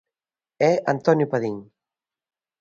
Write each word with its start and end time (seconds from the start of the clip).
É 0.71 0.73
Antonio 0.93 1.27
Padín. 1.33 1.57